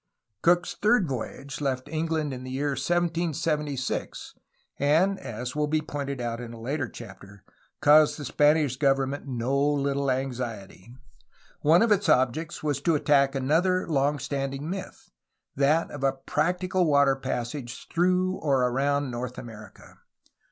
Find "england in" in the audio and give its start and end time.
1.87-2.43